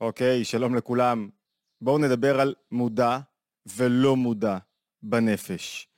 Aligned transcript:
אוקיי, 0.00 0.44
שלום 0.44 0.74
לכולם. 0.74 1.28
בואו 1.80 1.98
נדבר 1.98 2.40
על 2.40 2.54
מודע 2.70 3.18
ולא 3.76 4.16
מודע 4.16 4.58
בנפש. 5.02 5.88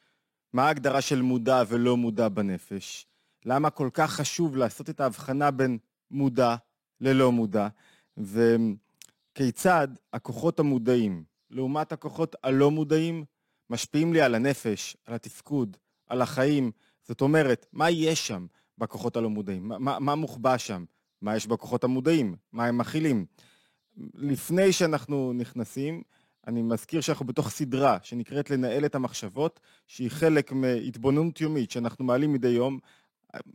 מה 0.53 0.67
ההגדרה 0.67 1.01
של 1.01 1.23
מודע 1.23 1.63
ולא 1.69 1.97
מודע 1.97 2.29
בנפש? 2.29 3.07
למה 3.45 3.71
כל 3.71 3.89
כך 3.93 4.13
חשוב 4.13 4.57
לעשות 4.57 4.91
את 4.91 5.01
ההבחנה 5.01 5.51
בין 5.51 5.79
מודע 6.11 6.57
ללא 7.01 7.33
מודע? 7.33 7.69
וכיצד 8.17 9.89
הכוחות 10.13 10.59
המודעים 10.59 11.25
לעומת 11.51 11.93
הכוחות 11.93 12.37
הלא 12.43 12.71
מודעים 12.71 13.25
משפיעים 13.71 14.13
לי 14.13 14.21
על 14.21 14.35
הנפש, 14.35 14.97
על 15.07 15.15
התפקוד, 15.15 15.77
על 16.07 16.23
החיים. 16.23 16.71
זאת 17.03 17.21
אומרת, 17.21 17.67
מה 17.73 17.91
יש 17.91 18.27
שם 18.27 18.47
בכוחות 18.79 19.17
הלא 19.17 19.31
מודעים? 19.31 19.69
מה, 19.69 19.99
מה 19.99 20.15
מוחבא 20.15 20.59
שם? 20.59 20.85
מה 21.23 21.37
יש 21.37 21.47
בכוחות 21.47 21.85
המודעים? 21.85 22.37
מה 22.53 22.67
הם 22.67 22.79
מכילים? 22.79 23.27
לפני 24.15 24.73
שאנחנו 24.73 25.33
נכנסים, 25.33 26.03
אני 26.47 26.63
מזכיר 26.63 27.01
שאנחנו 27.01 27.27
בתוך 27.27 27.51
סדרה 27.51 27.99
שנקראת 28.03 28.51
לנהל 28.51 28.85
את 28.85 28.95
המחשבות, 28.95 29.61
שהיא 29.87 30.11
חלק 30.11 30.53
מהתבוננות 30.53 31.41
יומית 31.41 31.71
שאנחנו 31.71 32.05
מעלים 32.05 32.33
מדי 32.33 32.49
יום, 32.49 32.79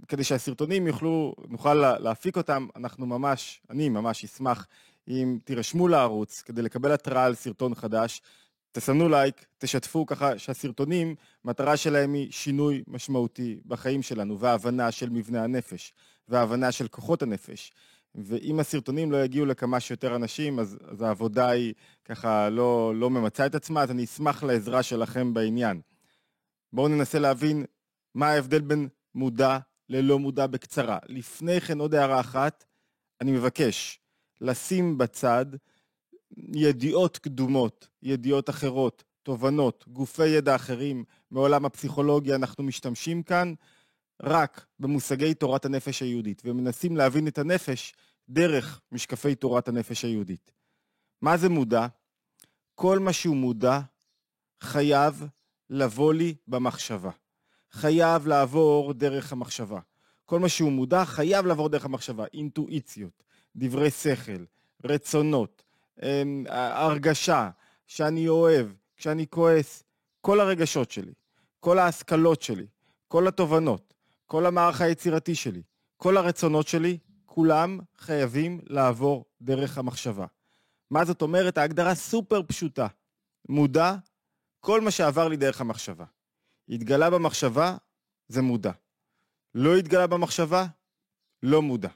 כדי 0.07 0.23
שהסרטונים 0.23 0.87
יוכלו, 0.87 1.35
נוכל 1.47 1.73
להפיק 1.73 2.37
אותם, 2.37 2.67
אנחנו 2.75 3.05
ממש, 3.05 3.61
אני 3.69 3.89
ממש 3.89 4.23
אשמח 4.23 4.67
אם 5.07 5.37
תירשמו 5.43 5.87
לערוץ 5.87 6.41
כדי 6.41 6.61
לקבל 6.61 6.91
התראה 6.91 7.25
על 7.25 7.35
סרטון 7.35 7.75
חדש, 7.75 8.21
תסמנו 8.71 9.09
לייק, 9.09 9.45
תשתפו 9.57 10.05
ככה 10.05 10.39
שהסרטונים, 10.39 11.15
מטרה 11.45 11.77
שלהם 11.77 12.13
היא 12.13 12.31
שינוי 12.31 12.83
משמעותי 12.87 13.59
בחיים 13.65 14.01
שלנו 14.01 14.39
והבנה 14.39 14.91
של 14.91 15.09
מבנה 15.09 15.43
הנפש 15.43 15.93
והבנה 16.27 16.71
של 16.71 16.87
כוחות 16.87 17.21
הנפש. 17.21 17.71
ואם 18.15 18.59
הסרטונים 18.59 19.11
לא 19.11 19.23
יגיעו 19.23 19.45
לכמה 19.45 19.79
שיותר 19.79 20.15
אנשים, 20.15 20.59
אז, 20.59 20.77
אז 20.87 21.01
העבודה 21.01 21.49
היא 21.49 21.73
ככה 22.05 22.49
לא, 22.49 22.93
לא 22.95 23.09
ממצה 23.09 23.45
את 23.45 23.55
עצמה, 23.55 23.83
אז 23.83 23.91
אני 23.91 24.03
אשמח 24.03 24.43
לעזרה 24.43 24.83
שלכם 24.83 25.33
בעניין. 25.33 25.81
בואו 26.73 26.87
ננסה 26.87 27.19
להבין 27.19 27.65
מה 28.15 28.29
ההבדל 28.29 28.61
בין 28.61 28.87
מודע 29.15 29.57
ללא 29.89 30.19
מודע 30.19 30.47
בקצרה. 30.47 30.97
לפני 31.07 31.61
כן 31.61 31.79
עוד 31.79 31.95
הערה 31.95 32.19
אחת, 32.19 32.65
אני 33.21 33.31
מבקש 33.31 33.99
לשים 34.41 34.97
בצד 34.97 35.45
ידיעות 36.37 37.17
קדומות, 37.17 37.87
ידיעות 38.03 38.49
אחרות, 38.49 39.03
תובנות, 39.23 39.85
גופי 39.87 40.27
ידע 40.27 40.55
אחרים 40.55 41.03
מעולם 41.31 41.65
הפסיכולוגיה, 41.65 42.35
אנחנו 42.35 42.63
משתמשים 42.63 43.23
כאן 43.23 43.53
רק 44.23 44.65
במושגי 44.79 45.33
תורת 45.33 45.65
הנפש 45.65 46.01
היהודית, 46.01 46.41
ומנסים 46.45 46.97
להבין 46.97 47.27
את 47.27 47.37
הנפש 47.37 47.93
דרך 48.29 48.81
משקפי 48.91 49.35
תורת 49.35 49.67
הנפש 49.67 50.05
היהודית. 50.05 50.51
מה 51.21 51.37
זה 51.37 51.49
מודע? 51.49 51.87
כל 52.75 52.99
מה 52.99 53.13
שהוא 53.13 53.35
מודע 53.35 53.79
חייב 54.61 55.27
לבוא 55.69 56.13
לי 56.13 56.35
במחשבה. 56.47 57.11
חייב 57.71 58.27
לעבור 58.27 58.93
דרך 58.93 59.31
המחשבה. 59.31 59.79
כל 60.25 60.39
מה 60.39 60.49
שהוא 60.49 60.71
מודע 60.71 61.05
חייב 61.05 61.45
לעבור 61.45 61.69
דרך 61.69 61.85
המחשבה. 61.85 62.25
אינטואיציות, 62.33 63.23
דברי 63.55 63.91
שכל, 63.91 64.43
רצונות, 64.83 65.63
אמ, 66.03 66.45
הרגשה 66.49 67.49
שאני 67.87 68.27
אוהב, 68.27 68.67
כשאני 68.97 69.27
כועס, 69.29 69.83
כל 70.21 70.39
הרגשות 70.39 70.91
שלי, 70.91 71.13
כל 71.59 71.79
ההשכלות 71.79 72.41
שלי, 72.41 72.65
כל 73.07 73.27
התובנות, 73.27 73.93
כל 74.27 74.45
המערך 74.45 74.81
היצירתי 74.81 75.35
שלי, 75.35 75.61
כל 75.97 76.17
הרצונות 76.17 76.67
שלי, 76.67 76.97
כולם 77.25 77.79
חייבים 77.97 78.59
לעבור 78.63 79.25
דרך 79.41 79.77
המחשבה. 79.77 80.25
מה 80.91 81.05
זאת 81.05 81.21
אומרת? 81.21 81.57
ההגדרה 81.57 81.95
סופר 81.95 82.43
פשוטה. 82.43 82.87
מודע, 83.49 83.95
כל 84.59 84.81
מה 84.81 84.91
שעבר 84.91 85.27
לי 85.27 85.37
דרך 85.37 85.61
המחשבה. 85.61 86.05
התגלה 86.69 87.09
במחשבה, 87.09 87.77
זה 88.27 88.41
מודע. 88.41 88.71
לא 89.55 89.77
התגלה 89.77 90.07
במחשבה, 90.07 90.65
לא 91.43 91.61
מודע. 91.61 91.89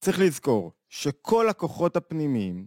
צריך 0.00 0.18
לזכור 0.20 0.72
שכל 0.88 1.48
הכוחות 1.48 1.96
הפנימיים, 1.96 2.66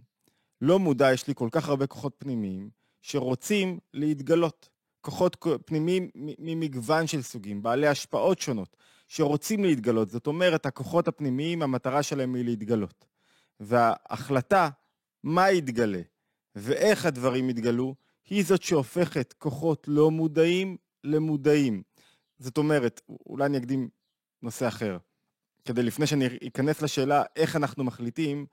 לא 0.60 0.78
מודע, 0.78 1.12
יש 1.12 1.28
לי 1.28 1.34
כל 1.34 1.48
כך 1.52 1.68
הרבה 1.68 1.86
כוחות 1.86 2.14
פנימיים, 2.18 2.70
שרוצים 3.02 3.78
להתגלות. 3.94 4.68
כוחות 5.02 5.46
פנימיים 5.66 6.10
ממגוון 6.14 7.06
של 7.06 7.22
סוגים, 7.22 7.62
בעלי 7.62 7.86
השפעות 7.86 8.38
שונות, 8.38 8.76
שרוצים 9.08 9.64
להתגלות. 9.64 10.10
זאת 10.10 10.26
אומרת, 10.26 10.66
הכוחות 10.66 11.08
הפנימיים, 11.08 11.62
המטרה 11.62 12.02
שלהם 12.02 12.34
היא 12.34 12.44
להתגלות. 12.44 13.04
וההחלטה 13.60 14.68
מה 15.22 15.50
יתגלה 15.50 16.00
ואיך 16.54 17.06
הדברים 17.06 17.50
יתגלו, 17.50 17.94
היא 18.30 18.44
זאת 18.44 18.62
שהופכת 18.62 19.32
כוחות 19.38 19.84
לא 19.88 20.10
מודעים 20.10 20.76
למודעים. 21.04 21.82
זאת 22.38 22.58
אומרת, 22.58 23.00
אולי 23.26 23.46
אני 23.46 23.58
אקדים 23.58 23.88
נושא 24.42 24.68
אחר. 24.68 24.98
כדי 25.64 25.82
לפני 25.82 26.06
שאני 26.06 26.28
אכנס 26.46 26.82
לשאלה 26.82 27.22
איך 27.36 27.56
אנחנו 27.56 27.84
מחליטים 27.84 28.46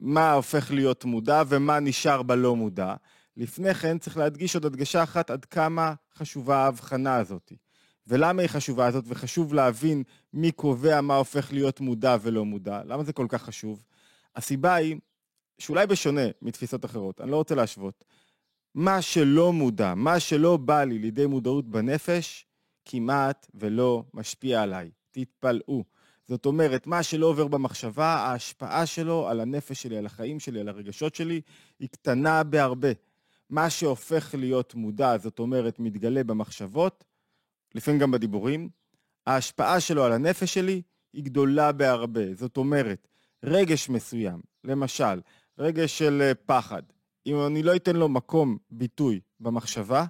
מה 0.00 0.32
הופך 0.32 0.70
להיות 0.70 1.04
מודע 1.04 1.42
ומה 1.48 1.80
נשאר 1.80 2.22
בלא 2.22 2.56
מודע, 2.56 2.94
לפני 3.36 3.74
כן 3.74 3.98
צריך 3.98 4.16
להדגיש 4.16 4.54
עוד 4.54 4.64
הדגשה 4.64 5.02
אחת 5.02 5.30
עד 5.30 5.44
כמה 5.44 5.94
חשובה 6.14 6.56
ההבחנה 6.56 7.16
הזאת. 7.16 7.52
ולמה 8.06 8.42
היא 8.42 8.48
חשובה 8.48 8.86
הזאת, 8.86 9.04
וחשוב 9.08 9.54
להבין 9.54 10.02
מי 10.32 10.52
קובע 10.52 11.00
מה 11.00 11.16
הופך 11.16 11.52
להיות 11.52 11.80
מודע 11.80 12.16
ולא 12.22 12.44
מודע. 12.44 12.82
למה 12.84 13.04
זה 13.04 13.12
כל 13.12 13.26
כך 13.28 13.42
חשוב? 13.42 13.84
הסיבה 14.36 14.74
היא 14.74 14.96
שאולי 15.58 15.86
בשונה 15.86 16.22
מתפיסות 16.42 16.84
אחרות, 16.84 17.20
אני 17.20 17.30
לא 17.30 17.36
רוצה 17.36 17.54
להשוות, 17.54 18.04
מה 18.74 19.02
שלא 19.02 19.52
מודע, 19.52 19.94
מה 19.94 20.20
שלא 20.20 20.56
בא 20.56 20.84
לי 20.84 20.98
לידי 20.98 21.26
מודעות 21.26 21.68
בנפש, 21.68 22.46
כמעט 22.84 23.46
ולא 23.54 24.04
משפיע 24.14 24.62
עליי. 24.62 24.90
תתפלאו. 25.10 25.84
זאת 26.28 26.46
אומרת, 26.46 26.86
מה 26.86 27.02
שלא 27.02 27.26
עובר 27.26 27.48
במחשבה, 27.48 28.06
ההשפעה 28.06 28.86
שלו 28.86 29.28
על 29.28 29.40
הנפש 29.40 29.82
שלי, 29.82 29.96
על 29.96 30.06
החיים 30.06 30.40
שלי, 30.40 30.60
על 30.60 30.68
הרגשות 30.68 31.14
שלי, 31.14 31.40
היא 31.78 31.88
קטנה 31.88 32.42
בהרבה. 32.42 32.88
מה 33.54 33.70
שהופך 33.70 34.34
להיות 34.38 34.74
מודע, 34.74 35.18
זאת 35.18 35.38
אומרת, 35.38 35.78
מתגלה 35.78 36.24
במחשבות, 36.24 37.04
לפעמים 37.74 38.00
גם 38.00 38.10
בדיבורים, 38.10 38.68
ההשפעה 39.26 39.80
שלו 39.80 40.04
על 40.04 40.12
הנפש 40.12 40.54
שלי 40.54 40.82
היא 41.12 41.24
גדולה 41.24 41.72
בהרבה. 41.72 42.34
זאת 42.34 42.56
אומרת, 42.56 43.08
רגש 43.44 43.88
מסוים, 43.88 44.40
למשל, 44.64 45.20
רגש 45.58 45.98
של 45.98 46.22
אה, 46.22 46.34
פחד, 46.34 46.82
אם 47.26 47.46
אני 47.46 47.62
לא 47.62 47.76
אתן 47.76 47.96
לו 47.96 48.08
מקום 48.08 48.58
ביטוי 48.70 49.20
במחשבה, 49.40 50.04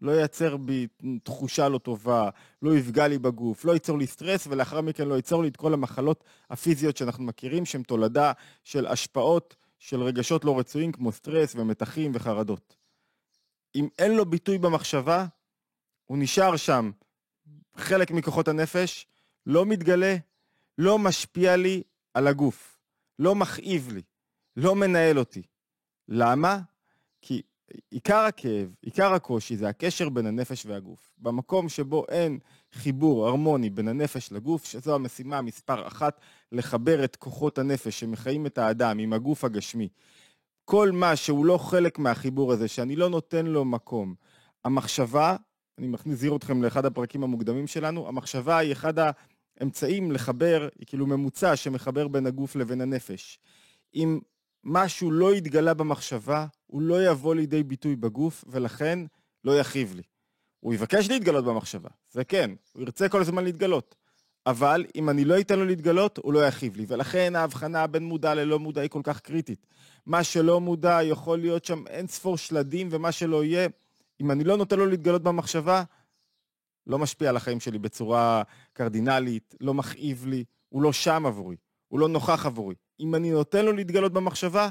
לא 0.00 0.12
ייצר 0.12 0.56
בי 0.56 0.86
תחושה 1.22 1.68
לא 1.68 1.78
טובה, 1.78 2.30
לא 2.62 2.76
יפגע 2.76 3.08
לי 3.08 3.18
בגוף, 3.18 3.64
לא 3.64 3.72
ייצור 3.72 3.98
לי 3.98 4.06
סטרס, 4.06 4.46
ולאחר 4.46 4.80
מכן 4.80 5.08
לא 5.08 5.14
ייצור 5.14 5.42
לי 5.42 5.48
את 5.48 5.56
כל 5.56 5.74
המחלות 5.74 6.24
הפיזיות 6.50 6.96
שאנחנו 6.96 7.24
מכירים, 7.24 7.64
שהן 7.64 7.82
תולדה 7.82 8.32
של 8.64 8.86
השפעות 8.86 9.56
של 9.78 10.02
רגשות 10.02 10.44
לא 10.44 10.58
רצויים, 10.58 10.92
כמו 10.92 11.12
סטרס 11.12 11.54
ומתחים 11.54 12.12
וחרדות. 12.14 12.76
אם 13.74 13.88
אין 13.98 14.16
לו 14.16 14.24
ביטוי 14.24 14.58
במחשבה, 14.58 15.26
הוא 16.04 16.18
נשאר 16.18 16.56
שם. 16.56 16.90
חלק 17.76 18.10
מכוחות 18.10 18.48
הנפש 18.48 19.06
לא 19.46 19.66
מתגלה, 19.66 20.16
לא 20.78 20.98
משפיע 20.98 21.56
לי 21.56 21.82
על 22.14 22.26
הגוף, 22.26 22.78
לא 23.18 23.34
מכאיב 23.34 23.92
לי, 23.92 24.02
לא 24.56 24.74
מנהל 24.74 25.18
אותי. 25.18 25.42
למה? 26.08 26.60
כי 27.22 27.42
עיקר 27.90 28.18
הכאב, 28.18 28.74
עיקר 28.82 29.12
הקושי 29.12 29.56
זה 29.56 29.68
הקשר 29.68 30.08
בין 30.08 30.26
הנפש 30.26 30.66
והגוף. 30.66 31.14
במקום 31.18 31.68
שבו 31.68 32.04
אין 32.08 32.38
חיבור 32.72 33.26
הרמוני 33.26 33.70
בין 33.70 33.88
הנפש 33.88 34.32
לגוף, 34.32 34.64
שזו 34.64 34.94
המשימה 34.94 35.42
מספר 35.42 35.86
אחת, 35.86 36.20
לחבר 36.52 37.04
את 37.04 37.16
כוחות 37.16 37.58
הנפש 37.58 38.00
שמחיים 38.00 38.46
את 38.46 38.58
האדם 38.58 38.98
עם 38.98 39.12
הגוף 39.12 39.44
הגשמי. 39.44 39.88
כל 40.64 40.90
מה 40.92 41.16
שהוא 41.16 41.46
לא 41.46 41.58
חלק 41.58 41.98
מהחיבור 41.98 42.52
הזה, 42.52 42.68
שאני 42.68 42.96
לא 42.96 43.08
נותן 43.08 43.46
לו 43.46 43.64
מקום. 43.64 44.14
המחשבה, 44.64 45.36
אני 45.78 45.86
מחזיר 45.86 46.36
אתכם 46.36 46.62
לאחד 46.62 46.86
הפרקים 46.86 47.22
המוקדמים 47.22 47.66
שלנו, 47.66 48.08
המחשבה 48.08 48.58
היא 48.58 48.72
אחד 48.72 48.94
האמצעים 49.60 50.12
לחבר, 50.12 50.68
היא 50.78 50.86
כאילו 50.86 51.06
ממוצע 51.06 51.56
שמחבר 51.56 52.08
בין 52.08 52.26
הגוף 52.26 52.56
לבין 52.56 52.80
הנפש. 52.80 53.38
אם 53.94 54.20
משהו 54.68 55.10
לא 55.10 55.34
יתגלה 55.34 55.74
במחשבה, 55.74 56.46
הוא 56.66 56.82
לא 56.82 57.10
יבוא 57.10 57.34
לידי 57.34 57.62
ביטוי 57.62 57.96
בגוף, 57.96 58.44
ולכן 58.48 58.98
לא 59.44 59.58
יכאיב 59.58 59.94
לי. 59.94 60.02
הוא 60.60 60.74
יבקש 60.74 61.08
להתגלות 61.08 61.44
במחשבה, 61.44 61.88
זה 62.10 62.24
כן, 62.24 62.50
הוא 62.72 62.82
ירצה 62.82 63.08
כל 63.08 63.20
הזמן 63.20 63.44
להתגלות. 63.44 63.94
אבל 64.46 64.84
אם 64.94 65.10
אני 65.10 65.24
לא 65.24 65.40
אתן 65.40 65.58
לו 65.58 65.64
להתגלות, 65.64 66.18
הוא 66.18 66.32
לא 66.32 66.46
יכאיב 66.46 66.76
לי. 66.76 66.84
ולכן 66.88 67.36
ההבחנה 67.36 67.86
בין 67.86 68.04
מודע 68.04 68.34
ללא 68.34 68.58
מודע 68.58 68.80
היא 68.80 68.90
כל 68.90 69.00
כך 69.04 69.20
קריטית. 69.20 69.66
מה 70.06 70.24
שלא 70.24 70.60
מודע 70.60 70.98
יכול 71.02 71.38
להיות 71.38 71.64
שם 71.64 71.86
אין 71.86 72.06
ספור 72.06 72.38
שלדים, 72.38 72.88
ומה 72.90 73.12
שלא 73.12 73.44
יהיה, 73.44 73.68
אם 74.20 74.30
אני 74.30 74.44
לא 74.44 74.56
נותן 74.56 74.78
לו 74.78 74.86
להתגלות 74.86 75.22
במחשבה, 75.22 75.82
לא 76.86 76.98
משפיע 76.98 77.28
על 77.28 77.36
החיים 77.36 77.60
שלי 77.60 77.78
בצורה 77.78 78.42
קרדינלית, 78.72 79.54
לא 79.60 79.74
מכאיב 79.74 80.26
לי, 80.26 80.44
הוא 80.68 80.82
לא 80.82 80.92
שם 80.92 81.26
עבורי. 81.26 81.56
הוא 81.88 82.00
לא 82.00 82.08
נוכח 82.08 82.46
עבורי. 82.46 82.74
אם 83.00 83.14
אני 83.14 83.30
נותן 83.30 83.64
לו 83.64 83.72
להתגלות 83.72 84.12
במחשבה, 84.12 84.68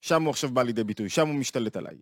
שם 0.00 0.22
הוא 0.22 0.30
עכשיו 0.30 0.50
בא 0.50 0.62
לידי 0.62 0.84
ביטוי, 0.84 1.08
שם 1.08 1.28
הוא 1.28 1.36
משתלט 1.36 1.76
עליי. 1.76 1.96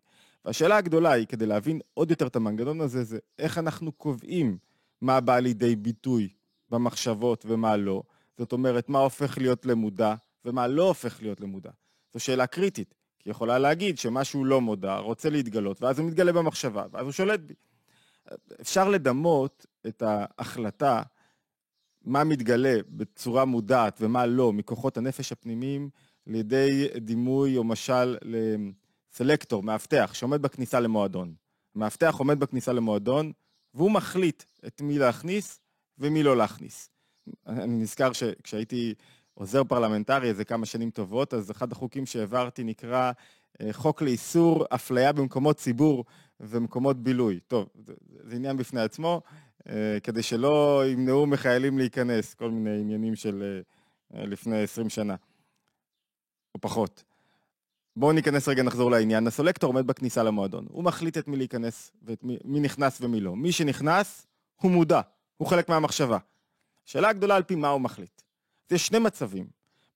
והשאלה 0.44 0.76
הגדולה 0.76 1.12
היא, 1.12 1.26
כדי 1.26 1.46
להבין 1.46 1.80
עוד 1.94 2.10
יותר 2.10 2.26
את 2.26 2.36
המנגנון 2.36 2.80
הזה, 2.80 3.04
זה 3.04 3.18
איך 3.38 3.58
אנחנו 3.58 3.92
קובעים 3.92 4.58
מה 5.00 5.20
בא 5.20 5.38
לידי 5.38 5.76
ביטוי 5.76 6.28
במחשבות 6.70 7.44
ומה 7.48 7.76
לא. 7.76 8.02
זאת 8.38 8.52
אומרת, 8.52 8.88
מה 8.88 8.98
הופך 8.98 9.38
להיות 9.38 9.66
למודע 9.66 10.14
ומה 10.44 10.66
לא 10.66 10.88
הופך 10.88 11.22
להיות 11.22 11.40
למודע. 11.40 11.70
זו 12.12 12.20
שאלה 12.20 12.46
קריטית, 12.46 12.94
כי 13.18 13.30
יכולה 13.30 13.58
להגיד 13.58 13.98
שמשהו 13.98 14.44
לא 14.44 14.60
מודע, 14.60 14.96
רוצה 14.96 15.30
להתגלות, 15.30 15.82
ואז 15.82 15.98
הוא 15.98 16.08
מתגלה 16.08 16.32
במחשבה, 16.32 16.84
ואז 16.92 17.04
הוא 17.04 17.12
שולט 17.12 17.40
בי. 17.40 17.54
אפשר 18.60 18.88
לדמות 18.88 19.66
את 19.86 20.02
ההחלטה 20.06 21.02
מה 22.08 22.24
מתגלה 22.24 22.78
בצורה 22.88 23.44
מודעת 23.44 23.98
ומה 24.00 24.26
לא 24.26 24.52
מכוחות 24.52 24.96
הנפש 24.96 25.32
הפנימיים 25.32 25.90
לידי 26.26 26.88
דימוי 26.96 27.56
או 27.56 27.64
משל 27.64 28.16
לסלקטור, 28.22 29.62
מאבטח, 29.62 30.10
שעומד 30.14 30.42
בכניסה 30.42 30.80
למועדון. 30.80 31.34
המאבטח 31.74 32.14
עומד 32.18 32.40
בכניסה 32.40 32.72
למועדון 32.72 33.32
והוא 33.74 33.90
מחליט 33.90 34.42
את 34.66 34.80
מי 34.80 34.98
להכניס 34.98 35.60
ומי 35.98 36.22
לא 36.22 36.36
להכניס. 36.36 36.90
אני 37.46 37.82
נזכר 37.82 38.12
שכשהייתי 38.12 38.94
עוזר 39.34 39.64
פרלמנטרי 39.64 40.28
איזה 40.28 40.44
כמה 40.44 40.66
שנים 40.66 40.90
טובות, 40.90 41.34
אז 41.34 41.50
אחד 41.50 41.72
החוקים 41.72 42.06
שהעברתי 42.06 42.64
נקרא 42.64 43.12
אה, 43.60 43.72
חוק 43.72 44.02
לאיסור 44.02 44.64
אפליה 44.74 45.12
במקומות 45.12 45.56
ציבור 45.56 46.04
ומקומות 46.40 47.02
בילוי. 47.02 47.40
טוב, 47.40 47.68
זה, 48.24 48.36
עניין 48.36 48.56
בפני 48.56 48.80
עצמו, 48.80 49.22
אה, 49.68 49.98
כדי 50.02 50.22
שלא 50.22 50.82
ימנעו 50.86 51.26
מחיילים 51.26 51.78
להיכנס, 51.78 52.34
כל 52.34 52.50
מיני 52.50 52.80
עניינים 52.80 53.16
של 53.16 53.62
אה, 54.14 54.26
לפני 54.26 54.62
20 54.62 54.88
שנה, 54.88 55.16
או 56.54 56.60
פחות. 56.60 57.04
בואו 57.96 58.12
ניכנס 58.12 58.48
רגע, 58.48 58.62
נחזור 58.62 58.90
לעניין. 58.90 59.26
הסולקטור 59.26 59.68
עומד 59.68 59.86
בכניסה 59.86 60.22
למועדון. 60.22 60.66
הוא 60.70 60.84
מחליט 60.84 61.18
את 61.18 61.28
מי 61.28 61.36
להיכנס 61.36 61.92
ואת 62.02 62.24
מי, 62.24 62.38
מי 62.44 62.60
נכנס 62.60 63.00
ומי 63.00 63.20
לא. 63.20 63.36
מי 63.36 63.52
שנכנס, 63.52 64.26
הוא 64.56 64.70
מודע, 64.70 65.00
הוא 65.36 65.48
חלק 65.48 65.68
מהמחשבה. 65.68 66.18
השאלה 66.86 67.08
הגדולה 67.08 67.36
על 67.36 67.42
פי 67.42 67.54
מה 67.54 67.68
הוא 67.68 67.80
מחליט. 67.80 68.22
יש 68.70 68.86
שני 68.86 68.98
מצבים. 68.98 69.46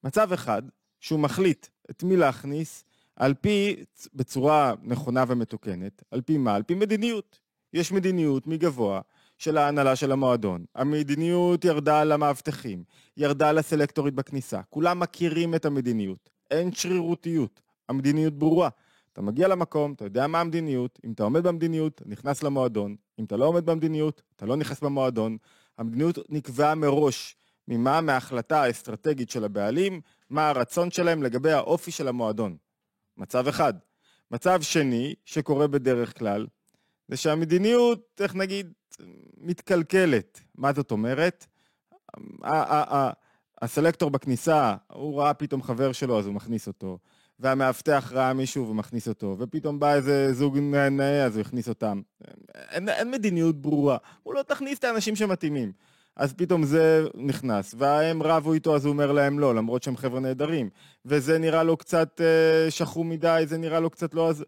מצב 0.04 0.32
אחד, 0.32 0.62
שהוא 1.00 1.20
מחליט 1.20 1.66
את 1.90 2.02
מי 2.02 2.16
להכניס 2.16 2.84
על 3.22 3.34
פי, 3.34 3.76
בצורה 4.14 4.74
נכונה 4.82 5.24
ומתוקנת, 5.28 6.02
על 6.10 6.20
פי 6.20 6.38
מה? 6.38 6.54
על 6.54 6.62
פי 6.62 6.74
מדיניות. 6.74 7.40
יש 7.72 7.92
מדיניות 7.92 8.46
מגבוה 8.46 9.00
של 9.38 9.58
ההנהלה 9.58 9.96
של 9.96 10.12
המועדון. 10.12 10.64
המדיניות 10.74 11.64
ירדה 11.64 12.00
על 12.00 12.12
המאבטחים, 12.12 12.84
ירדה 13.16 13.48
על 13.48 13.58
הסלקטורית 13.58 14.14
בכניסה. 14.14 14.60
כולם 14.70 15.00
מכירים 15.00 15.54
את 15.54 15.64
המדיניות. 15.64 16.30
אין 16.50 16.72
שרירותיות. 16.72 17.60
המדיניות 17.88 18.34
ברורה. 18.34 18.68
אתה 19.12 19.22
מגיע 19.22 19.48
למקום, 19.48 19.92
אתה 19.92 20.04
יודע 20.04 20.26
מה 20.26 20.40
המדיניות, 20.40 20.98
אם 21.04 21.12
אתה 21.12 21.22
עומד 21.22 21.42
במדיניות, 21.42 21.94
אתה 21.94 22.08
נכנס 22.08 22.42
למועדון, 22.42 22.96
אם 23.18 23.24
אתה 23.24 23.36
לא 23.36 23.44
עומד 23.44 23.66
במדיניות, 23.66 24.22
אתה 24.36 24.46
לא 24.46 24.56
נכנס 24.56 24.80
במועדון. 24.80 25.36
המדיניות 25.78 26.18
נקבעה 26.28 26.74
מראש 26.74 27.36
ממה 27.68 28.00
מההחלטה 28.00 28.62
האסטרטגית 28.62 29.30
של 29.30 29.44
הבעלים, 29.44 30.00
מה 30.30 30.48
הרצון 30.48 30.90
שלהם 30.90 31.22
לגבי 31.22 31.52
האופי 31.52 31.90
של 31.90 32.08
המועדון. 32.08 32.56
מצב 33.16 33.48
אחד. 33.48 33.74
מצב 34.30 34.62
שני, 34.62 35.14
שקורה 35.24 35.66
בדרך 35.66 36.18
כלל, 36.18 36.46
זה 37.08 37.16
שהמדיניות, 37.16 38.20
איך 38.20 38.34
נגיד, 38.34 38.72
מתקלקלת. 39.36 40.40
מה 40.54 40.72
זאת 40.72 40.90
אומרת? 40.90 41.46
הסלקטור 43.62 44.10
בכניסה, 44.10 44.74
הוא 44.92 45.20
ראה 45.20 45.34
פתאום 45.34 45.62
חבר 45.62 45.92
שלו, 45.92 46.18
אז 46.18 46.26
הוא 46.26 46.34
מכניס 46.34 46.66
אותו. 46.68 46.98
והמאבטח 47.38 48.12
ראה 48.12 48.32
מישהו 48.32 48.68
ומכניס 48.68 49.08
אותו, 49.08 49.36
ופתאום 49.38 49.80
בא 49.80 49.94
איזה 49.94 50.32
זוג 50.32 50.58
נאה, 50.58 51.24
אז 51.24 51.36
הוא 51.36 51.40
הכניס 51.40 51.68
אותם. 51.68 52.00
אין, 52.54 52.88
אין 52.88 53.10
מדיניות 53.10 53.62
ברורה. 53.62 53.96
הוא 54.22 54.34
לא 54.34 54.42
תכניס 54.42 54.78
את 54.78 54.84
האנשים 54.84 55.16
שמתאימים. 55.16 55.72
אז 56.16 56.32
פתאום 56.32 56.64
זה 56.64 57.06
נכנס, 57.14 57.74
והם 57.78 58.22
רבו 58.22 58.52
איתו 58.52 58.76
אז 58.76 58.84
הוא 58.84 58.92
אומר 58.92 59.12
להם 59.12 59.38
לא, 59.38 59.54
למרות 59.54 59.82
שהם 59.82 59.96
חבר'ה 59.96 60.20
נהדרים. 60.20 60.70
וזה 61.04 61.38
נראה 61.38 61.62
לו 61.62 61.76
קצת 61.76 62.20
אה, 62.20 62.70
שחום 62.70 63.10
מדי, 63.10 63.42
זה 63.46 63.58
נראה 63.58 63.80
לו 63.80 63.90
קצת 63.90 64.14
לא 64.14 64.28
אז... 64.28 64.44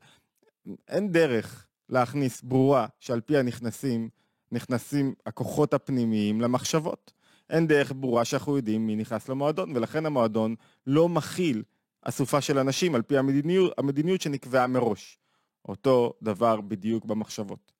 אין 0.88 1.12
דרך 1.12 1.66
להכניס 1.88 2.42
ברורה 2.42 2.86
שעל 3.00 3.20
פי 3.20 3.38
הנכנסים, 3.38 4.08
נכנסים 4.52 5.14
הכוחות 5.26 5.74
הפנימיים 5.74 6.40
למחשבות. 6.40 7.12
אין 7.50 7.66
דרך 7.66 7.92
ברורה 7.96 8.24
שאנחנו 8.24 8.56
יודעים 8.56 8.86
מי 8.86 8.96
נכנס 8.96 9.28
למועדון, 9.28 9.76
ולכן 9.76 10.06
המועדון 10.06 10.54
לא 10.86 11.08
מכיל 11.08 11.62
אסופה 12.02 12.40
של 12.40 12.58
אנשים 12.58 12.94
על 12.94 13.02
פי 13.02 13.18
המדיניות, 13.18 13.72
המדיניות 13.78 14.20
שנקבעה 14.20 14.66
מראש. 14.66 15.18
אותו 15.68 16.12
דבר 16.22 16.60
בדיוק 16.60 17.04
במחשבות. 17.04 17.72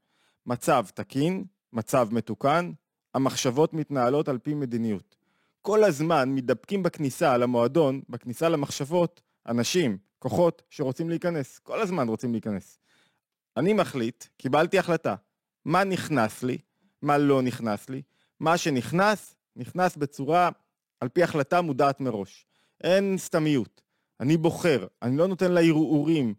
מצב 0.46 0.86
תקין, 0.94 1.44
מצב 1.72 2.08
מתוקן, 2.12 2.72
המחשבות 3.14 3.74
מתנהלות 3.74 4.28
על 4.28 4.38
פי 4.38 4.54
מדיניות. 4.54 5.16
כל 5.62 5.84
הזמן 5.84 6.28
מתדפקים 6.28 6.82
בכניסה 6.82 7.36
למועדון, 7.36 8.00
בכניסה 8.08 8.48
למחשבות, 8.48 9.20
אנשים, 9.46 9.98
כוחות 10.18 10.62
שרוצים 10.70 11.10
להיכנס. 11.10 11.58
כל 11.58 11.80
הזמן 11.80 12.08
רוצים 12.08 12.32
להיכנס. 12.32 12.78
אני 13.56 13.72
מחליט, 13.72 14.24
קיבלתי 14.36 14.78
החלטה, 14.78 15.14
מה 15.64 15.84
נכנס 15.84 16.42
לי, 16.42 16.58
מה 17.02 17.18
לא 17.18 17.42
נכנס 17.42 17.88
לי. 17.88 18.02
מה 18.40 18.58
שנכנס, 18.58 19.36
נכנס 19.56 19.96
בצורה, 19.96 20.50
על 21.00 21.08
פי 21.08 21.22
החלטה 21.22 21.60
מודעת 21.60 22.00
מראש. 22.00 22.46
אין 22.84 23.18
סתמיות. 23.18 23.82
אני 24.20 24.36
בוחר, 24.36 24.86
אני 25.02 25.16
לא 25.16 25.26
נותן 25.26 25.52
לערעורים 25.52 26.34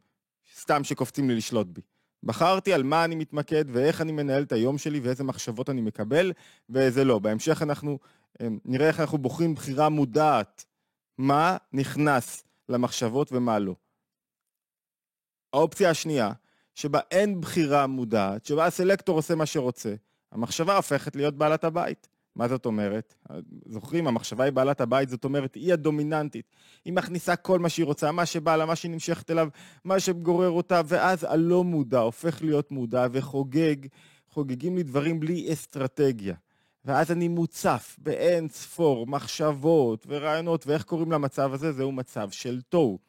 סתם 0.55 0.83
שקופצים 0.83 1.29
לי 1.29 1.35
לשלוט 1.35 1.67
בי. 1.67 1.81
בחרתי 2.25 2.73
על 2.73 2.83
מה 2.83 3.05
אני 3.05 3.15
מתמקד 3.15 3.65
ואיך 3.67 4.01
אני 4.01 4.11
מנהל 4.11 4.43
את 4.43 4.51
היום 4.51 4.77
שלי 4.77 4.99
ואיזה 4.99 5.23
מחשבות 5.23 5.69
אני 5.69 5.81
מקבל 5.81 6.31
ואיזה 6.69 7.03
לא. 7.03 7.19
בהמשך 7.19 7.61
אנחנו 7.61 7.99
אמ, 8.41 8.59
נראה 8.65 8.87
איך 8.87 8.99
אנחנו 8.99 9.17
בוחרים 9.17 9.55
בחירה 9.55 9.89
מודעת, 9.89 10.65
מה 11.17 11.57
נכנס 11.73 12.43
למחשבות 12.69 13.31
ומה 13.31 13.59
לא. 13.59 13.75
האופציה 15.53 15.89
השנייה, 15.89 16.31
שבה 16.75 16.99
אין 17.11 17.41
בחירה 17.41 17.87
מודעת, 17.87 18.45
שבה 18.45 18.65
הסלקטור 18.65 19.17
עושה 19.17 19.35
מה 19.35 19.45
שרוצה, 19.45 19.95
המחשבה 20.31 20.75
הופכת 20.75 21.15
להיות 21.15 21.35
בעלת 21.37 21.63
הבית. 21.63 22.07
מה 22.35 22.47
זאת 22.47 22.65
אומרת? 22.65 23.15
זוכרים, 23.65 24.07
המחשבה 24.07 24.43
היא 24.43 24.53
בעלת 24.53 24.81
הבית, 24.81 25.09
זאת 25.09 25.23
אומרת, 25.23 25.55
היא 25.55 25.73
הדומיננטית. 25.73 26.45
היא 26.85 26.93
מכניסה 26.93 27.35
כל 27.35 27.59
מה 27.59 27.69
שהיא 27.69 27.85
רוצה, 27.85 28.11
מה 28.11 28.25
שבא 28.25 28.55
לה, 28.55 28.65
מה 28.65 28.75
שהיא 28.75 28.91
נמשכת 28.91 29.31
אליו, 29.31 29.47
מה 29.83 29.99
שגורר 29.99 30.49
אותה, 30.49 30.81
ואז 30.85 31.25
הלא 31.29 31.63
מודע 31.63 31.99
הופך 31.99 32.41
להיות 32.41 32.71
מודע 32.71 33.07
וחוגג, 33.11 33.75
חוגגים 34.29 34.75
לי 34.75 34.83
דברים 34.83 35.19
בלי 35.19 35.53
אסטרטגיה. 35.53 36.35
ואז 36.85 37.11
אני 37.11 37.27
מוצף 37.27 37.95
באין 38.01 38.49
ספור 38.49 39.07
מחשבות 39.07 40.05
ורעיונות, 40.09 40.67
ואיך 40.67 40.83
קוראים 40.83 41.11
למצב 41.11 41.53
הזה? 41.53 41.71
זהו 41.71 41.91
מצב 41.91 42.29
של 42.31 42.61
תוהו. 42.69 42.99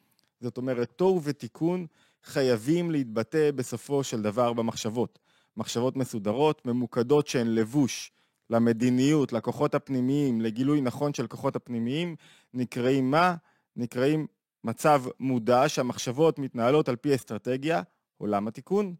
זאת 0.41 0.57
אומרת, 0.57 0.91
תוהו 0.95 1.23
ותיקון 1.23 1.85
חייבים 2.23 2.91
להתבטא 2.91 3.51
בסופו 3.51 4.03
של 4.03 4.21
דבר 4.21 4.53
במחשבות. 4.53 5.19
מחשבות 5.57 5.95
מסודרות, 5.95 6.65
ממוקדות 6.65 7.27
שהן 7.27 7.47
לבוש. 7.47 8.11
למדיניות, 8.49 9.33
לכוחות 9.33 9.75
הפנימיים, 9.75 10.41
לגילוי 10.41 10.81
נכון 10.81 11.13
של 11.13 11.27
כוחות 11.27 11.55
הפנימיים, 11.55 12.15
נקראים 12.53 13.11
מה? 13.11 13.35
נקראים 13.75 14.27
מצב 14.63 15.03
מודע 15.19 15.63
שהמחשבות 15.69 16.39
מתנהלות 16.39 16.89
על 16.89 16.95
פי 16.95 17.15
אסטרטגיה, 17.15 17.81
עולם 18.17 18.47
התיקון. 18.47 18.95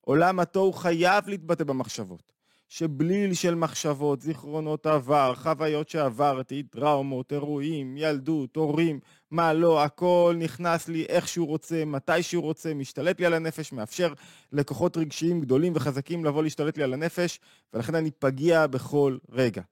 עולם 0.00 0.40
התוהו 0.40 0.72
חייב 0.72 1.28
להתבטא 1.28 1.64
במחשבות. 1.64 2.32
שבליל 2.68 3.34
של 3.34 3.54
מחשבות, 3.54 4.20
זיכרונות 4.20 4.86
עבר, 4.86 5.34
חוויות 5.34 5.88
שעברתי, 5.88 6.62
טראומות, 6.62 7.32
אירועים, 7.32 7.96
ילדות, 7.96 8.56
הורים, 8.56 9.00
מה 9.30 9.52
לא, 9.52 9.84
הכל 9.84 10.34
נכנס 10.38 10.88
לי 10.88 11.04
איך 11.08 11.28
שהוא 11.28 11.46
רוצה, 11.46 11.84
מתי 11.84 12.22
שהוא 12.22 12.42
רוצה, 12.42 12.74
משתלט 12.74 13.20
לי 13.20 13.26
על 13.26 13.34
הנפש, 13.34 13.72
מאפשר 13.72 14.12
לכוחות 14.52 14.96
רגשיים 14.96 15.40
גדולים 15.40 15.72
וחזקים 15.76 16.24
לבוא 16.24 16.42
להשתלט 16.42 16.76
לי 16.76 16.82
על 16.82 16.94
הנפש, 16.94 17.40
ולכן 17.74 17.94
אני 17.94 18.10
פגיע 18.10 18.66
בכל 18.66 19.16
רגע. 19.30 19.62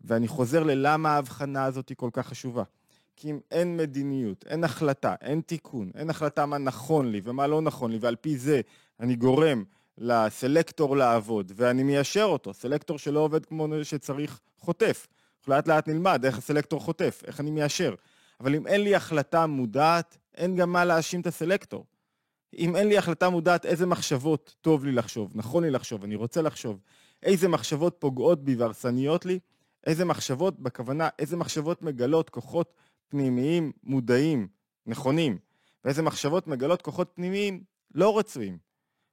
ואני 0.00 0.28
חוזר 0.28 0.62
ללמה 0.62 1.10
ההבחנה 1.10 1.64
הזאת 1.64 1.88
היא 1.88 1.96
כל 1.96 2.10
כך 2.12 2.26
חשובה. 2.26 2.62
כי 3.16 3.30
אם 3.30 3.38
אין 3.50 3.76
מדיניות, 3.76 4.44
אין 4.48 4.64
החלטה, 4.64 5.14
אין 5.20 5.40
תיקון, 5.40 5.90
אין 5.94 6.10
החלטה 6.10 6.46
מה 6.46 6.58
נכון 6.58 7.12
לי 7.12 7.20
ומה 7.24 7.46
לא 7.46 7.60
נכון 7.60 7.92
לי, 7.92 7.98
ועל 8.00 8.16
פי 8.16 8.38
זה 8.38 8.60
אני 9.00 9.16
גורם 9.16 9.64
לסלקטור 9.98 10.96
לעבוד, 10.96 11.52
ואני 11.56 11.82
מיישר 11.82 12.24
אותו. 12.24 12.54
סלקטור 12.54 12.98
שלא 12.98 13.20
עובד 13.20 13.46
כמו 13.46 13.68
שצריך, 13.82 14.40
חוטף. 14.58 15.06
לאט 15.48 15.68
לאט 15.68 15.88
נלמד 15.88 16.24
איך 16.24 16.38
הסלקטור 16.38 16.80
חוטף, 16.80 17.22
איך 17.26 17.40
אני 17.40 17.50
מיישר. 17.50 17.94
אבל 18.40 18.54
אם 18.54 18.66
אין 18.66 18.80
לי 18.80 18.94
החלטה 18.94 19.46
מודעת, 19.46 20.18
אין 20.34 20.56
גם 20.56 20.72
מה 20.72 20.84
להאשים 20.84 21.20
את 21.20 21.26
הסלקטור. 21.26 21.86
אם 22.58 22.76
אין 22.76 22.88
לי 22.88 22.98
החלטה 22.98 23.30
מודעת 23.30 23.66
איזה 23.66 23.86
מחשבות 23.86 24.54
טוב 24.60 24.84
לי 24.84 24.92
לחשוב, 24.92 25.32
נכון 25.34 25.64
לי 25.64 25.70
לחשוב, 25.70 26.04
אני 26.04 26.14
רוצה 26.14 26.42
לחשוב, 26.42 26.80
איזה 27.22 27.48
מחשבות 27.48 27.96
פוגעות 27.98 28.44
בי 28.44 28.54
והרסניות 28.54 29.26
לי, 29.26 29.38
איזה 29.86 30.04
מחשבות, 30.04 30.60
בכוונה, 30.60 31.08
איזה 31.18 31.36
מחשבות 31.36 31.82
מגלות 31.82 32.30
כוחות 32.30 32.74
פנימיים 33.08 33.72
מודעים, 33.82 34.48
נכונים, 34.86 35.38
ואיזה 35.84 36.02
מחשבות 36.02 36.46
מגלות 36.46 36.82
כוחות 36.82 37.10
פנימיים 37.14 37.64
לא 37.94 38.18
רצויים. 38.18 38.58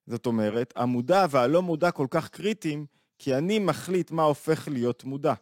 זאת 0.08 0.26
אומרת, 0.26 0.74
המודע 0.76 1.26
והלא 1.30 1.62
מודע 1.62 1.92
כל 1.92 2.08
כך 2.10 2.30
קריטיים, 2.30 2.86
כי 3.20 3.36
אני 3.36 3.60
מחליט 3.60 4.12
מה 4.12 4.24
הופך 4.24 4.68
להיות 4.68 5.04
מודע. 5.04 5.34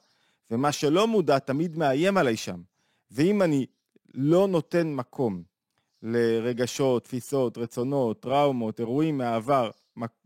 ומה 0.51 0.71
שלא 0.71 1.07
מודע 1.07 1.39
תמיד 1.39 1.77
מאיים 1.77 2.17
עליי 2.17 2.37
שם. 2.37 2.61
ואם 3.11 3.41
אני 3.41 3.65
לא 4.13 4.47
נותן 4.47 4.93
מקום 4.93 5.43
לרגשות, 6.03 7.03
תפיסות, 7.03 7.57
רצונות, 7.57 8.21
טראומות, 8.21 8.79
אירועים 8.79 9.17
מהעבר, 9.17 9.71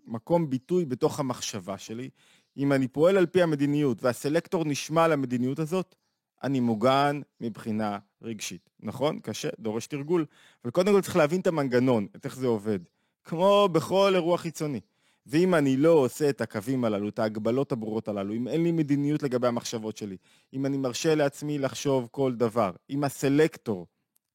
מקום 0.05 0.49
ביטוי 0.49 0.85
בתוך 0.85 1.19
המחשבה 1.19 1.77
שלי, 1.77 2.09
אם 2.57 2.73
אני 2.73 2.87
פועל 2.87 3.17
על 3.17 3.25
פי 3.25 3.41
המדיניות 3.41 4.03
והסלקטור 4.03 4.65
נשמע 4.65 5.07
למדיניות 5.07 5.59
הזאת, 5.59 5.95
אני 6.43 6.59
מוגן 6.59 7.21
מבחינה 7.41 7.97
רגשית. 8.21 8.69
נכון? 8.79 9.19
קשה, 9.19 9.49
דורש 9.59 9.87
תרגול. 9.87 10.25
אבל 10.63 10.71
קודם 10.71 10.93
כל 10.93 11.01
צריך 11.01 11.15
להבין 11.15 11.41
את 11.41 11.47
המנגנון, 11.47 12.07
את 12.15 12.25
איך 12.25 12.35
זה 12.35 12.47
עובד. 12.47 12.79
כמו 13.23 13.69
בכל 13.71 14.11
אירוע 14.15 14.37
חיצוני. 14.37 14.79
ואם 15.25 15.55
אני 15.55 15.77
לא 15.77 15.91
עושה 15.91 16.29
את 16.29 16.41
הקווים 16.41 16.85
הללו, 16.85 17.09
את 17.09 17.19
ההגבלות 17.19 17.71
הברורות 17.71 18.07
הללו, 18.07 18.33
אם 18.33 18.47
אין 18.47 18.63
לי 18.63 18.71
מדיניות 18.71 19.23
לגבי 19.23 19.47
המחשבות 19.47 19.97
שלי, 19.97 20.17
אם 20.53 20.65
אני 20.65 20.77
מרשה 20.77 21.15
לעצמי 21.15 21.57
לחשוב 21.57 22.07
כל 22.11 22.35
דבר, 22.35 22.71
אם 22.89 23.03
הסלקטור 23.03 23.87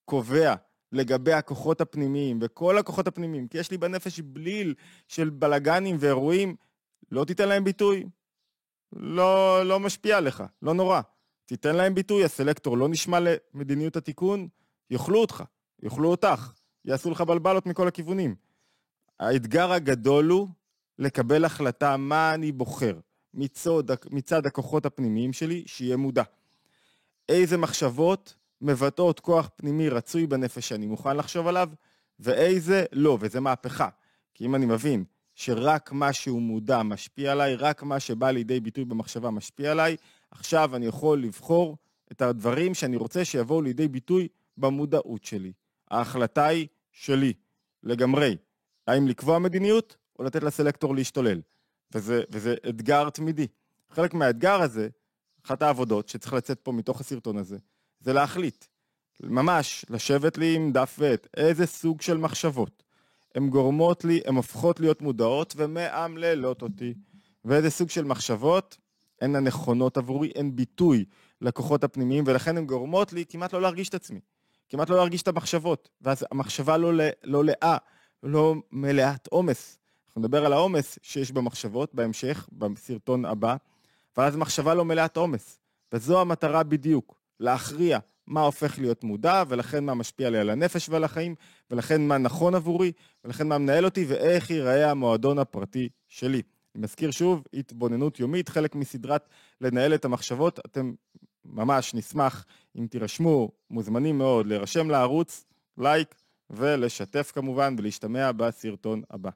קובע 0.04 0.54
לגבי 0.92 1.32
הכוחות 1.32 1.80
הפנימיים 1.80 2.38
וכל 2.42 2.78
הכוחות 2.78 3.06
הפנימיים, 3.06 3.48
כי 3.48 3.58
יש 3.58 3.70
לי 3.70 3.78
בנפש 3.78 4.20
בליל 4.20 4.74
של 5.08 5.30
בלגנים 5.30 5.96
ואירועים, 5.98 6.56
לא 7.10 7.24
תיתן 7.24 7.48
להם 7.48 7.64
ביטוי, 7.64 8.06
לא, 8.92 9.62
לא 9.66 9.80
משפיע 9.80 10.16
עליך, 10.16 10.42
לא 10.62 10.74
נורא. 10.74 11.00
תיתן 11.46 11.76
להם 11.76 11.94
ביטוי, 11.94 12.24
הסלקטור 12.24 12.78
לא 12.78 12.88
נשמע 12.88 13.18
למדיניות 13.20 13.96
התיקון, 13.96 14.48
יאכלו 14.90 15.20
אותך, 15.20 15.44
יאכלו 15.82 16.10
אותך, 16.10 16.52
יעשו 16.84 17.10
לך 17.10 17.20
בלבלות 17.20 17.66
מכל 17.66 17.88
הכיוונים. 17.88 18.34
האתגר 19.20 19.72
הגדול 19.72 20.28
הוא 20.28 20.48
לקבל 21.00 21.44
החלטה 21.44 21.96
מה 21.96 22.34
אני 22.34 22.52
בוחר 22.52 22.98
מצד, 23.34 23.82
מצד 24.10 24.46
הכוחות 24.46 24.86
הפנימיים 24.86 25.32
שלי, 25.32 25.62
שיהיה 25.66 25.96
מודע. 25.96 26.22
איזה 27.28 27.56
מחשבות 27.56 28.34
מבטאות 28.60 29.20
כוח 29.20 29.50
פנימי 29.56 29.88
רצוי 29.88 30.26
בנפש 30.26 30.68
שאני 30.68 30.86
מוכן 30.86 31.16
לחשוב 31.16 31.46
עליו, 31.46 31.68
ואיזה 32.18 32.84
לא, 32.92 33.18
וזה 33.20 33.40
מהפכה. 33.40 33.88
כי 34.34 34.44
אם 34.44 34.54
אני 34.54 34.66
מבין 34.66 35.04
שרק 35.34 35.92
מה 35.92 36.12
שהוא 36.12 36.42
מודע 36.42 36.82
משפיע 36.82 37.32
עליי, 37.32 37.54
רק 37.54 37.82
מה 37.82 38.00
שבא 38.00 38.30
לידי 38.30 38.60
ביטוי 38.60 38.84
במחשבה 38.84 39.30
משפיע 39.30 39.70
עליי, 39.70 39.96
עכשיו 40.30 40.76
אני 40.76 40.86
יכול 40.86 41.22
לבחור 41.22 41.76
את 42.12 42.22
הדברים 42.22 42.74
שאני 42.74 42.96
רוצה 42.96 43.24
שיבואו 43.24 43.62
לידי 43.62 43.88
ביטוי 43.88 44.28
במודעות 44.56 45.24
שלי. 45.24 45.52
ההחלטה 45.90 46.46
היא 46.46 46.66
שלי, 46.92 47.32
לגמרי. 47.82 48.36
האם 48.86 49.08
לקבוע 49.08 49.38
מדיניות 49.38 49.96
או 50.20 50.24
לתת 50.24 50.42
לסלקטור 50.42 50.94
להשתולל. 50.94 51.40
וזה, 51.94 52.22
וזה 52.30 52.54
אתגר 52.68 53.10
תמידי. 53.10 53.46
חלק 53.90 54.14
מהאתגר 54.14 54.62
הזה, 54.62 54.88
אחת 55.46 55.62
העבודות 55.62 56.08
שצריך 56.08 56.32
לצאת 56.32 56.60
פה 56.60 56.72
מתוך 56.72 57.00
הסרטון 57.00 57.36
הזה, 57.38 57.58
זה 58.00 58.12
להחליט. 58.12 58.64
ממש, 59.22 59.84
לשבת 59.90 60.38
לי 60.38 60.56
עם 60.56 60.72
דף 60.72 60.96
ועט, 60.98 61.26
איזה 61.36 61.66
סוג 61.66 62.00
של 62.00 62.16
מחשבות. 62.16 62.82
הן 63.34 63.48
גורמות 63.48 64.04
לי, 64.04 64.20
הן 64.26 64.34
הופכות 64.34 64.80
להיות 64.80 65.02
מודעות 65.02 65.54
ומאמללות 65.56 66.62
אותי. 66.62 66.94
ואיזה 67.44 67.70
סוג 67.70 67.90
של 67.90 68.04
מחשבות 68.04 68.78
הן 69.20 69.36
הנכונות 69.36 69.96
עבורי, 69.96 70.32
הן 70.34 70.56
ביטוי 70.56 71.04
לכוחות 71.40 71.84
הפנימיים, 71.84 72.24
ולכן 72.26 72.56
הן 72.56 72.66
גורמות 72.66 73.12
לי 73.12 73.24
כמעט 73.28 73.52
לא 73.52 73.62
להרגיש 73.62 73.88
את 73.88 73.94
עצמי. 73.94 74.20
כמעט 74.68 74.90
לא 74.90 74.96
להרגיש 74.96 75.22
את 75.22 75.28
המחשבות. 75.28 75.88
ואז 76.00 76.24
המחשבה 76.30 76.76
לא, 76.76 76.92
לא 77.24 77.44
לאה, 77.44 77.76
לא 78.22 78.54
מלאת 78.72 79.26
עומס. 79.26 79.79
אנחנו 80.10 80.20
נדבר 80.20 80.46
על 80.46 80.52
העומס 80.52 80.98
שיש 81.02 81.32
במחשבות 81.32 81.94
בהמשך, 81.94 82.48
בסרטון 82.52 83.24
הבא, 83.24 83.56
ואז 84.16 84.36
מחשבה 84.36 84.74
לא 84.74 84.84
מלאת 84.84 85.16
עומס. 85.16 85.58
וזו 85.92 86.20
המטרה 86.20 86.62
בדיוק, 86.62 87.20
להכריע 87.40 87.98
מה 88.26 88.40
הופך 88.40 88.78
להיות 88.78 89.04
מודע, 89.04 89.42
ולכן 89.48 89.84
מה 89.84 89.94
משפיע 89.94 90.30
לי 90.30 90.38
על 90.38 90.50
הנפש 90.50 90.88
ועל 90.88 91.04
החיים, 91.04 91.34
ולכן 91.70 92.08
מה 92.08 92.18
נכון 92.18 92.54
עבורי, 92.54 92.92
ולכן 93.24 93.48
מה 93.48 93.58
מנהל 93.58 93.84
אותי, 93.84 94.04
ואיך 94.08 94.50
ייראה 94.50 94.90
המועדון 94.90 95.38
הפרטי 95.38 95.88
שלי. 96.08 96.42
אני 96.74 96.82
מזכיר 96.82 97.10
שוב, 97.10 97.42
התבוננות 97.54 98.20
יומית, 98.20 98.48
חלק 98.48 98.74
מסדרת 98.74 99.28
לנהל 99.60 99.94
את 99.94 100.04
המחשבות. 100.04 100.60
אתם 100.66 100.92
ממש 101.44 101.94
נשמח 101.94 102.44
אם 102.76 102.86
תירשמו, 102.86 103.50
מוזמנים 103.70 104.18
מאוד 104.18 104.46
להירשם 104.46 104.90
לערוץ, 104.90 105.44
לייק 105.78 106.14
ולשתף 106.50 107.32
כמובן 107.34 107.74
ולהשתמע 107.78 108.32
בסרטון 108.32 109.02
הבא. 109.10 109.30